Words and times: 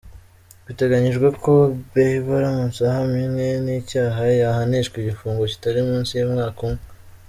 Biteganyijwe 0.65 1.27
ko 1.43 1.51
Beiber 1.91 2.39
aramutse 2.39 2.81
ahamwe 2.89 3.21
n’icyaha 3.65 4.23
yahanishwa 4.41 4.95
igifungo 4.99 5.41
kitari 5.51 5.79
munsi 5.89 6.11
y’umwaka 6.13 6.59
umwe. 6.67 6.81